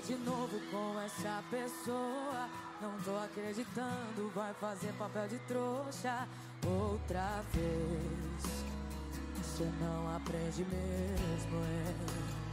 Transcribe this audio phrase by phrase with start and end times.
[0.00, 2.48] de novo com essa pessoa.
[2.80, 6.28] Não tô acreditando, vai fazer papel de trouxa
[6.66, 8.64] outra vez.
[9.36, 12.47] Você não aprende mesmo, é.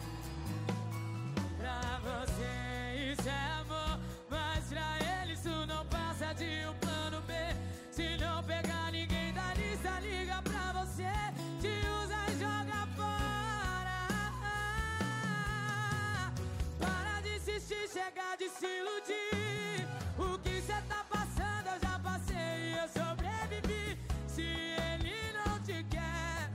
[17.95, 19.87] Chega de se iludir.
[20.19, 23.97] O que cê tá passando, eu já passei e eu sobrevivi.
[24.27, 26.51] Se ele não te quer,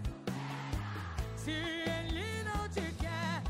[1.36, 3.42] se ele não te quer.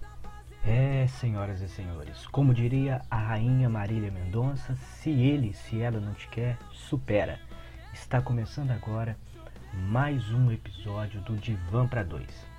[0.00, 0.16] tá
[0.64, 6.14] É, senhoras e senhores, como diria a rainha Marília Mendonça, se ele, se ela não
[6.14, 7.40] te quer, supera.
[7.92, 9.18] Está começando agora
[9.72, 12.53] mais um episódio do Divã para Dois.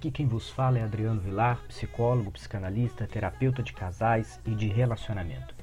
[0.00, 5.54] Aqui quem vos fala é Adriano Vilar, psicólogo, psicanalista, terapeuta de casais e de relacionamento.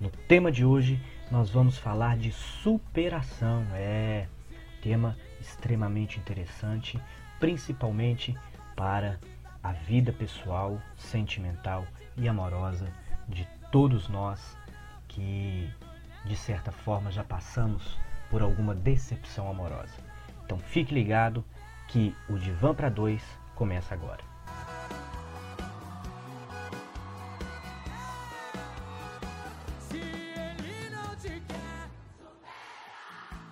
[0.00, 3.64] No tema de hoje nós vamos falar de superação.
[3.74, 4.26] É
[4.82, 7.00] tema extremamente interessante,
[7.38, 8.36] principalmente
[8.74, 9.20] para
[9.62, 12.92] a vida pessoal, sentimental e amorosa
[13.28, 14.58] de todos nós
[15.06, 15.70] que
[16.24, 17.96] de certa forma já passamos
[18.30, 19.94] por alguma decepção amorosa.
[20.44, 21.44] Então fique ligado
[21.86, 23.22] que o Divã para Dois
[23.56, 24.22] começa agora.
[29.80, 31.90] Se ele não te quer,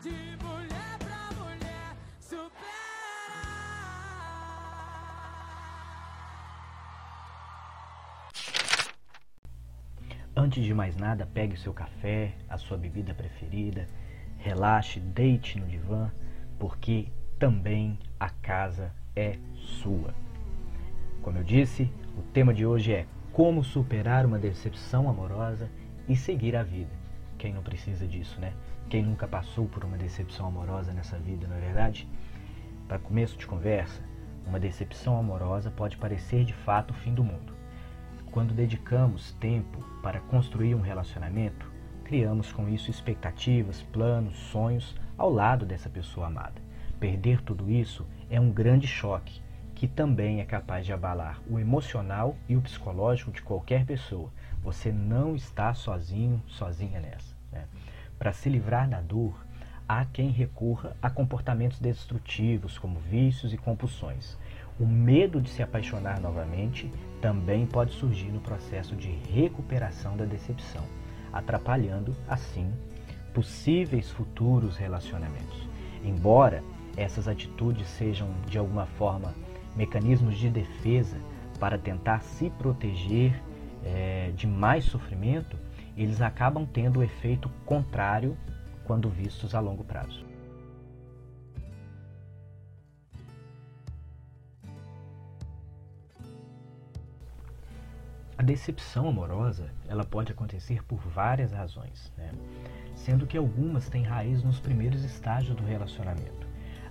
[0.02, 2.54] de mulher pra mulher, supera.
[10.36, 13.88] Antes de mais nada, pegue o seu café, a sua bebida preferida,
[14.36, 16.12] relaxe, deite no divã,
[16.58, 20.14] porque também a casa é sua.
[21.22, 25.70] Como eu disse, o tema de hoje é como superar uma decepção amorosa
[26.08, 26.90] e seguir a vida.
[27.38, 28.52] Quem não precisa disso, né?
[28.88, 32.08] Quem nunca passou por uma decepção amorosa nessa vida, não é verdade?
[32.86, 34.02] Para começo de conversa,
[34.46, 37.54] uma decepção amorosa pode parecer de fato o fim do mundo.
[38.30, 41.70] Quando dedicamos tempo para construir um relacionamento,
[42.04, 46.60] criamos com isso expectativas, planos, sonhos ao lado dessa pessoa amada.
[47.00, 49.42] Perder tudo isso é um grande choque
[49.74, 54.30] que também é capaz de abalar o emocional e o psicológico de qualquer pessoa.
[54.62, 57.34] Você não está sozinho, sozinha nessa.
[57.52, 57.64] Né?
[58.18, 59.34] Para se livrar da dor,
[59.88, 64.38] há quem recorra a comportamentos destrutivos, como vícios e compulsões.
[64.78, 70.84] O medo de se apaixonar novamente também pode surgir no processo de recuperação da decepção,
[71.32, 72.72] atrapalhando, assim,
[73.32, 75.68] possíveis futuros relacionamentos.
[76.02, 76.62] Embora
[76.96, 79.34] essas atitudes sejam, de alguma forma,
[79.76, 81.16] mecanismos de defesa
[81.58, 83.42] para tentar se proteger
[83.84, 85.56] eh, de mais sofrimento,
[85.96, 88.36] eles acabam tendo o efeito contrário
[88.84, 90.24] quando vistos a longo prazo.
[98.36, 102.32] A decepção amorosa ela pode acontecer por várias razões, né?
[102.96, 106.43] sendo que algumas têm raiz nos primeiros estágios do relacionamento.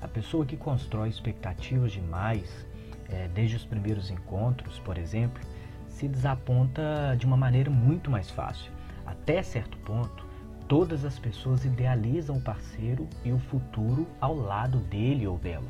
[0.03, 2.68] A pessoa que constrói expectativas demais,
[3.09, 5.41] é, desde os primeiros encontros, por exemplo,
[5.88, 8.69] se desaponta de uma maneira muito mais fácil.
[9.06, 10.25] Até certo ponto,
[10.68, 15.68] todas as pessoas idealizam o parceiro e o futuro ao lado dele ou dela.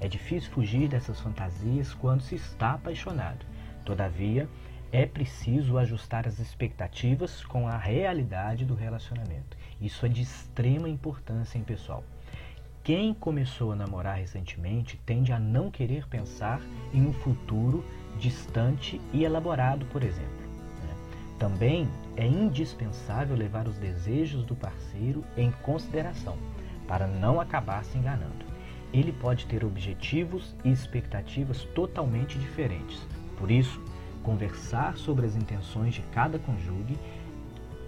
[0.00, 3.46] É difícil fugir dessas fantasias quando se está apaixonado.
[3.84, 4.48] Todavia,
[4.90, 9.56] é preciso ajustar as expectativas com a realidade do relacionamento.
[9.80, 12.02] Isso é de extrema importância, hein, pessoal?
[12.86, 16.60] Quem começou a namorar recentemente tende a não querer pensar
[16.94, 17.84] em um futuro
[18.16, 20.46] distante e elaborado, por exemplo.
[20.84, 20.94] né?
[21.36, 26.38] Também é indispensável levar os desejos do parceiro em consideração,
[26.86, 28.46] para não acabar se enganando.
[28.92, 33.04] Ele pode ter objetivos e expectativas totalmente diferentes.
[33.36, 33.82] Por isso,
[34.22, 36.96] conversar sobre as intenções de cada cônjuge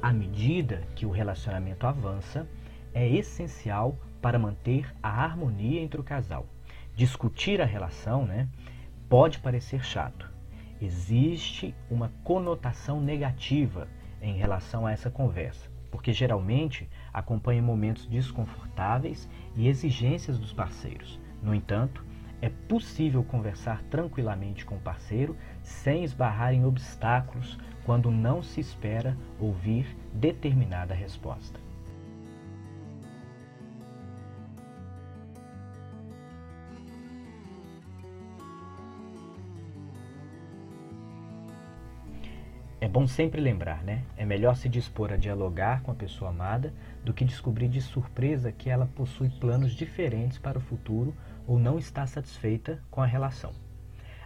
[0.03, 2.49] à medida que o relacionamento avança
[2.93, 6.47] é essencial para manter a harmonia entre o casal.
[6.95, 8.49] Discutir a relação né,
[9.09, 10.29] pode parecer chato.
[10.81, 13.89] existe uma conotação negativa
[14.23, 21.21] em relação a essa conversa, porque geralmente acompanha momentos desconfortáveis e exigências dos parceiros.
[21.43, 22.05] No entanto,
[22.41, 29.17] é possível conversar tranquilamente com o parceiro sem esbarrar em obstáculos quando não se espera
[29.41, 31.68] ouvir determinada resposta.
[42.89, 44.03] É bom sempre lembrar, né?
[44.17, 46.73] É melhor se dispor a dialogar com a pessoa amada
[47.05, 51.15] do que descobrir de surpresa que ela possui planos diferentes para o futuro
[51.47, 53.53] ou não está satisfeita com a relação.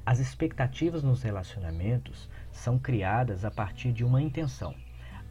[0.06, 4.76] As expectativas nos relacionamentos são criadas a partir de uma intenção.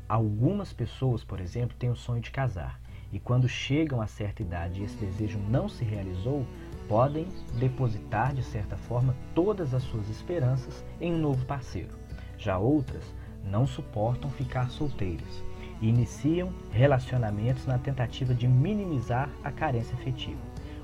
[0.09, 2.81] Algumas pessoas, por exemplo, têm o sonho de casar
[3.13, 6.45] e quando chegam a certa idade e esse desejo não se realizou,
[6.85, 11.97] podem depositar de certa forma todas as suas esperanças em um novo parceiro.
[12.37, 15.43] Já outras não suportam ficar solteiras
[15.81, 20.39] e iniciam relacionamentos na tentativa de minimizar a carência afetiva.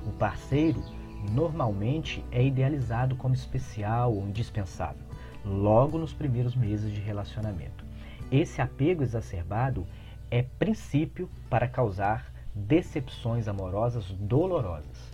[0.06, 0.82] O parceiro
[1.32, 5.02] normalmente é idealizado como especial ou indispensável,
[5.44, 7.84] logo nos primeiros meses de relacionamento.
[8.30, 9.86] Esse apego exacerbado
[10.30, 15.07] é princípio para causar decepções amorosas dolorosas.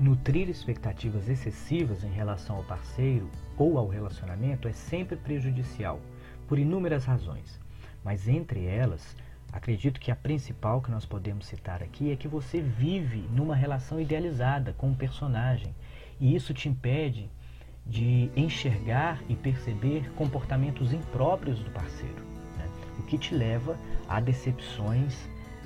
[0.00, 6.00] Nutrir expectativas excessivas em relação ao parceiro ou ao relacionamento é sempre prejudicial,
[6.48, 7.60] por inúmeras razões.
[8.02, 9.14] Mas entre elas,
[9.52, 14.00] acredito que a principal que nós podemos citar aqui é que você vive numa relação
[14.00, 15.74] idealizada com um personagem
[16.18, 17.30] e isso te impede
[17.84, 22.24] de enxergar e perceber comportamentos impróprios do parceiro,
[22.56, 22.66] né?
[22.98, 25.14] o que te leva a decepções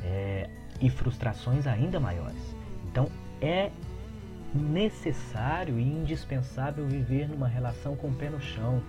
[0.02, 0.50] é,
[0.81, 2.56] e frustrações ainda maiores.
[2.90, 3.08] Então,
[3.40, 3.70] é
[4.55, 8.83] necessário e indispensável viver numa relação com o pé no chão,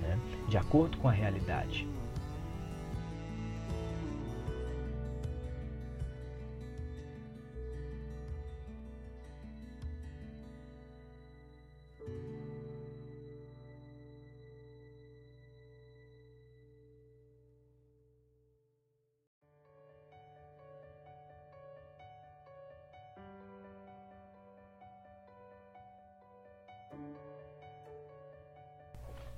[0.00, 0.18] né?
[0.48, 1.86] de acordo com a realidade.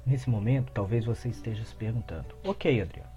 [0.04, 3.10] Nesse momento, talvez você esteja se perguntando: Ok, Adriano,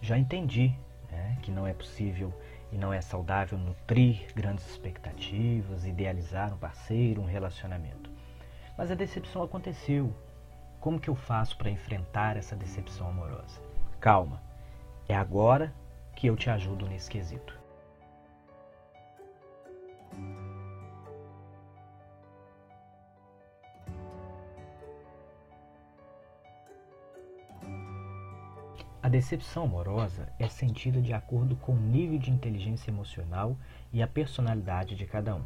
[0.00, 0.74] já entendi
[1.10, 2.32] né, que não é possível
[2.72, 8.10] e não é saudável nutrir grandes expectativas, idealizar um parceiro, um relacionamento.
[8.76, 10.12] Mas a decepção aconteceu.
[10.80, 13.60] Como que eu faço para enfrentar essa decepção amorosa?
[14.00, 14.42] Calma,
[15.08, 15.72] é agora
[16.16, 17.61] que eu te ajudo nesse quesito.
[29.12, 33.58] Decepção amorosa é sentida de acordo com o nível de inteligência emocional
[33.92, 35.44] e a personalidade de cada um.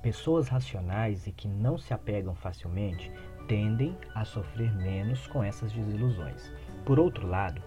[0.00, 3.10] Pessoas racionais e que não se apegam facilmente
[3.48, 6.52] tendem a sofrer menos com essas desilusões.
[6.86, 7.60] Por outro lado,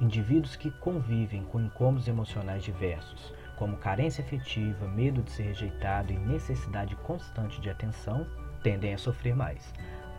[0.00, 6.18] indivíduos que convivem com incômodos emocionais diversos, como carência afetiva, medo de ser rejeitado e
[6.18, 8.26] necessidade constante de atenção,
[8.62, 9.70] tendem a sofrer mais.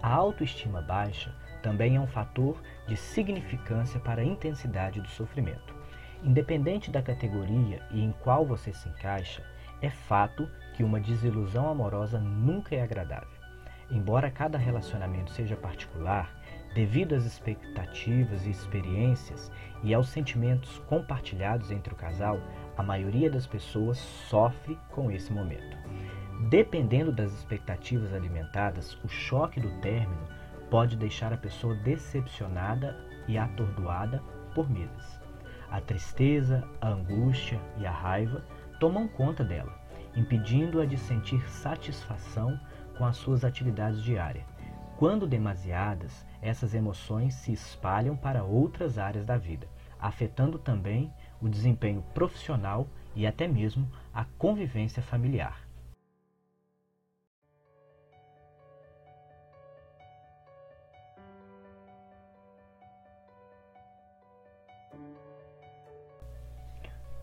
[0.03, 1.33] A autoestima baixa
[1.65, 5.73] também é um fator de significância para a intensidade do sofrimento.
[6.23, 9.43] Independente da categoria e em qual você se encaixa,
[9.81, 13.39] é fato que uma desilusão amorosa nunca é agradável.
[13.89, 16.31] Embora cada relacionamento seja particular,
[16.75, 22.39] devido às expectativas e experiências e aos sentimentos compartilhados entre o casal,
[22.77, 25.75] a maioria das pessoas sofre com esse momento.
[26.47, 34.21] Dependendo das expectativas alimentadas, o choque do término pode deixar a pessoa decepcionada e atordoada
[34.53, 35.19] por meses.
[35.69, 38.43] A tristeza, a angústia e a raiva
[38.79, 39.77] tomam conta dela,
[40.15, 42.59] impedindo-a de sentir satisfação
[42.97, 44.45] com as suas atividades diárias.
[44.97, 49.67] Quando demasiadas, essas emoções se espalham para outras áreas da vida,
[49.99, 55.65] afetando também o desempenho profissional e até mesmo a convivência familiar.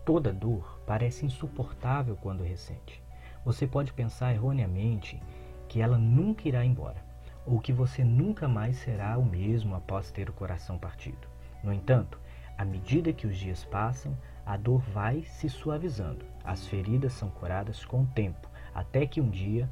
[0.05, 3.01] Toda dor parece insuportável quando recente.
[3.45, 5.21] Você pode pensar erroneamente
[5.69, 7.01] que ela nunca irá embora,
[7.45, 11.27] ou que você nunca mais será o mesmo após ter o coração partido.
[11.63, 12.19] No entanto,
[12.57, 16.25] à medida que os dias passam, a dor vai se suavizando.
[16.43, 19.69] As feridas são curadas com o tempo, até que um dia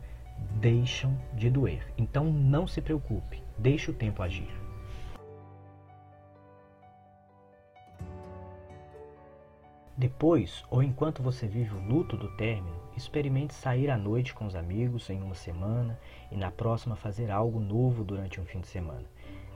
[0.61, 1.85] deixam de doer.
[1.97, 4.70] Então não se preocupe, deixe o tempo agir.
[9.97, 14.55] Depois, ou enquanto você vive o luto do término, experimente sair à noite com os
[14.55, 15.99] amigos em uma semana
[16.31, 19.05] e na próxima fazer algo novo durante um fim de semana.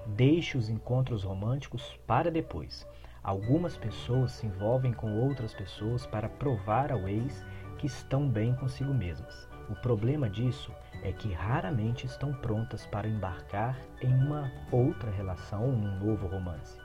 [0.07, 2.85] Deixe os encontros românticos para depois.
[3.23, 7.43] Algumas pessoas se envolvem com outras pessoas para provar ao ex
[7.77, 9.47] que estão bem consigo mesmas.
[9.69, 15.97] O problema disso é que raramente estão prontas para embarcar em uma outra relação um
[15.97, 16.79] novo romance,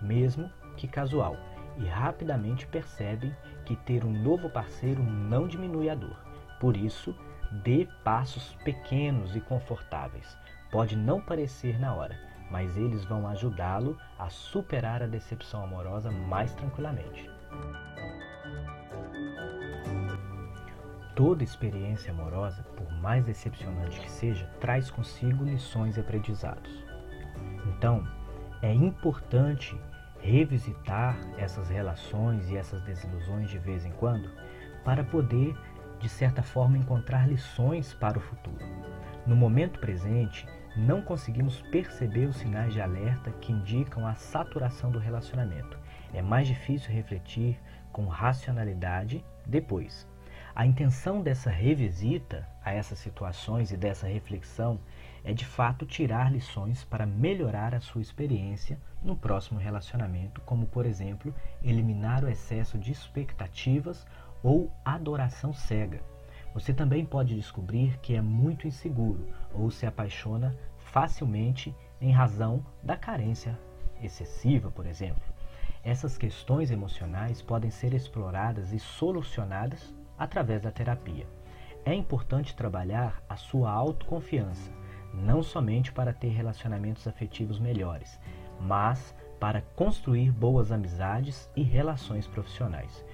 [0.00, 1.36] mesmo que casual,
[1.76, 6.16] e rapidamente percebem que ter um novo parceiro não diminui a dor.
[6.60, 7.14] Por isso,
[7.50, 10.36] dê passos pequenos e confortáveis.
[10.70, 12.18] Pode não parecer na hora,
[12.50, 17.30] mas eles vão ajudá-lo a superar a decepção amorosa mais tranquilamente.
[21.14, 26.84] Toda experiência amorosa, por mais decepcionante que seja, traz consigo lições e aprendizados.
[27.66, 28.06] Então,
[28.62, 29.78] é importante
[30.22, 34.30] revisitar essas relações e essas desilusões de vez em quando
[34.84, 35.54] para poder,
[35.98, 38.64] de certa forma, encontrar lições para o futuro.
[39.26, 44.98] No momento presente, não conseguimos perceber os sinais de alerta que indicam a saturação do
[44.98, 45.78] relacionamento.
[46.14, 47.60] É mais difícil refletir
[47.92, 50.08] com racionalidade depois.
[50.54, 54.80] A intenção dessa revisita a essas situações e dessa reflexão
[55.24, 60.86] é de fato tirar lições para melhorar a sua experiência no próximo relacionamento, como por
[60.86, 64.06] exemplo, eliminar o excesso de expectativas
[64.42, 66.00] ou adoração cega.
[66.54, 72.96] Você também pode descobrir que é muito inseguro ou se apaixona facilmente em razão da
[72.96, 73.58] carência
[74.02, 75.22] excessiva, por exemplo.
[75.82, 81.26] Essas questões emocionais podem ser exploradas e solucionadas através da terapia.
[81.84, 84.70] É importante trabalhar a sua autoconfiança,
[85.12, 88.20] não somente para ter relacionamentos afetivos melhores,
[88.62, 93.04] mas para construir boas amizades e relações profissionais.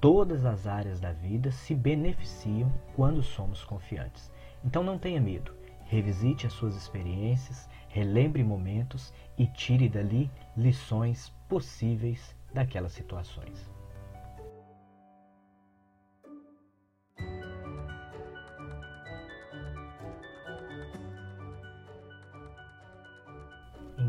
[0.00, 4.30] Todas as áreas da vida se beneficiam quando somos confiantes.
[4.64, 5.52] Então não tenha medo.
[5.84, 13.73] Revisite as suas experiências, relembre momentos e tire dali lições possíveis daquelas situações.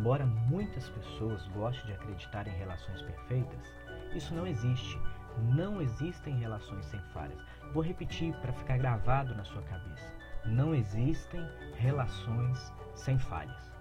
[0.05, 3.73] Embora muitas pessoas gostem de acreditar em relações perfeitas,
[4.13, 5.01] isso não existe.
[5.55, 7.41] Não existem relações sem falhas.
[7.73, 10.13] Vou repetir para ficar gravado na sua cabeça.
[10.45, 11.43] Não existem
[11.77, 13.71] relações sem falhas.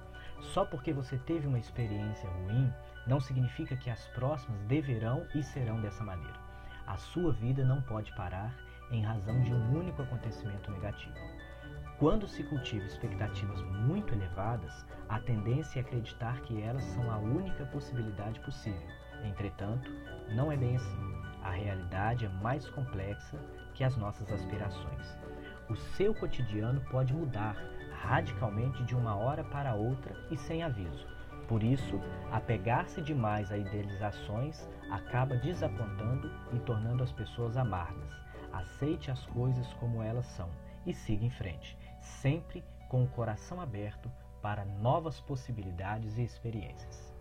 [0.41, 2.73] Só porque você teve uma experiência ruim,
[3.07, 6.41] não significa que as próximas deverão e serão dessa maneira.
[6.87, 8.57] A sua vida não pode parar
[8.91, 11.34] em razão de um único acontecimento negativo.
[11.97, 17.65] Quando se cultiva expectativas muito elevadas, a tendência é acreditar que elas são a única
[17.67, 18.89] possibilidade possível.
[19.23, 19.89] Entretanto,
[20.35, 21.23] não é bem assim.
[21.45, 23.39] A realidade é mais complexa
[23.75, 25.17] que as nossas aspirações.
[25.71, 27.57] O seu cotidiano pode mudar
[27.93, 31.07] radicalmente de uma hora para outra e sem aviso.
[31.47, 32.01] Por isso,
[32.33, 38.11] apegar-se demais a idealizações acaba desapontando e tornando as pessoas amargas.
[38.53, 40.51] Aceite as coisas como elas são
[40.85, 47.15] e siga em frente sempre com o coração aberto para novas possibilidades e experiências.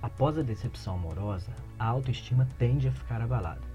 [0.00, 3.73] Após a decepção amorosa, a autoestima tende a ficar abalada.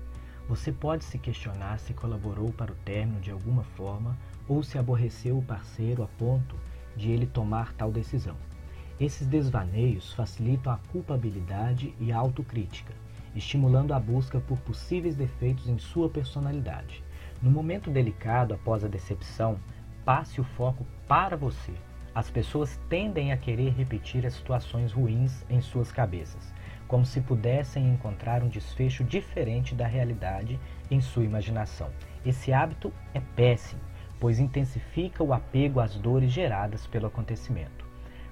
[0.49, 5.37] Você pode se questionar se colaborou para o término de alguma forma ou se aborreceu
[5.37, 6.55] o parceiro a ponto
[6.97, 8.35] de ele tomar tal decisão.
[8.99, 12.95] Esses desvaneios facilitam a culpabilidade e a autocrítica,
[13.35, 17.03] estimulando a busca por possíveis defeitos em sua personalidade.
[17.43, 19.59] No momento delicado após a decepção,
[20.03, 21.73] passe o foco para você.
[22.15, 26.51] As pessoas tendem a querer repetir as situações ruins em suas cabeças
[26.89, 31.91] como se pudessem encontrar um desfecho diferente da realidade em sua imaginação.
[32.25, 33.79] Esse hábito é péssimo,
[34.19, 37.85] pois intensifica o apego às dores geradas pelo acontecimento.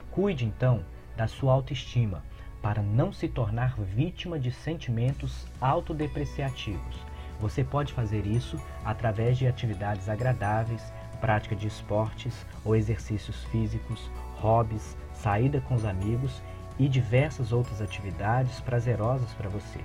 [0.09, 0.83] Cuide então
[1.15, 2.23] da sua autoestima,
[2.59, 6.97] para não se tornar vítima de sentimentos autodepreciativos.
[7.39, 10.81] Você pode fazer isso através de atividades agradáveis,
[11.21, 12.33] prática de esportes
[12.65, 16.41] ou exercícios físicos, hobbies, saída com os amigos
[16.79, 19.79] e diversas outras atividades prazerosas para você.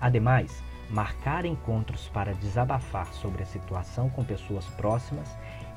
[0.00, 5.28] Ademais, marcar encontros para desabafar sobre a situação com pessoas próximas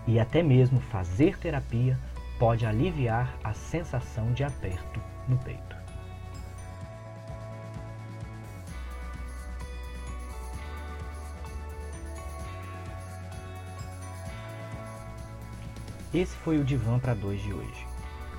[0.08, 1.98] e até mesmo fazer terapia
[2.38, 5.80] pode aliviar a sensação de aperto no peito.
[16.12, 17.86] Esse foi o Divã para dois de hoje.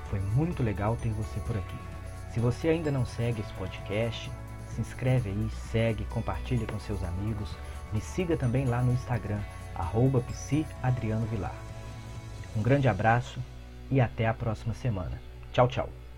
[0.09, 2.00] Foi muito legal ter você por aqui.
[2.33, 4.31] Se você ainda não segue esse podcast,
[4.69, 7.49] se inscreve aí, segue, compartilha com seus amigos.
[7.91, 9.39] Me siga também lá no Instagram,
[9.75, 10.23] arroba
[12.55, 13.39] Um grande abraço
[13.89, 15.21] e até a próxima semana.
[15.51, 16.10] Tchau, tchau.